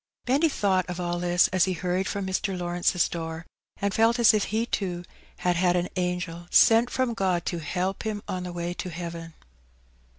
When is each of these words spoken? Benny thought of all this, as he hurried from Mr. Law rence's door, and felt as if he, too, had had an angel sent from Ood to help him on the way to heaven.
Benny 0.25 0.49
thought 0.49 0.87
of 0.89 0.99
all 0.99 1.19
this, 1.19 1.47
as 1.49 1.65
he 1.65 1.73
hurried 1.73 2.07
from 2.07 2.25
Mr. 2.25 2.57
Law 2.57 2.69
rence's 2.69 3.07
door, 3.07 3.45
and 3.79 3.93
felt 3.93 4.17
as 4.17 4.33
if 4.33 4.45
he, 4.45 4.65
too, 4.65 5.05
had 5.37 5.57
had 5.57 5.75
an 5.75 5.89
angel 5.95 6.47
sent 6.49 6.89
from 6.89 7.11
Ood 7.11 7.45
to 7.45 7.59
help 7.59 8.01
him 8.01 8.23
on 8.27 8.41
the 8.41 8.51
way 8.51 8.73
to 8.73 8.89
heaven. 8.89 9.35